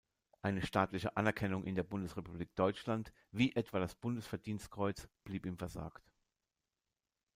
[0.41, 6.11] Eine staatliche Anerkennung in der Bundesrepublik Deutschland wie etwa das Bundesverdienstkreuz blieb ihm versagt.